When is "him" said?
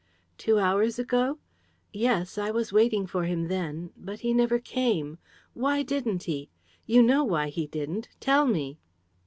3.25-3.49